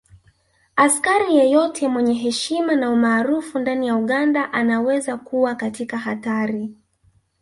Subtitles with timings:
[0.75, 6.75] Askari yeyote mwenye heshima na umaarufu ndani ya Uganda anaweza kuwa katika hatari